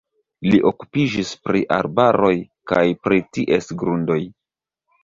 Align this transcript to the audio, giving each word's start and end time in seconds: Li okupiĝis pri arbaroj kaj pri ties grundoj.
Li 0.53 0.61
okupiĝis 0.69 1.33
pri 1.49 1.61
arbaroj 1.77 2.33
kaj 2.73 2.83
pri 3.05 3.25
ties 3.39 3.73
grundoj. 3.85 4.23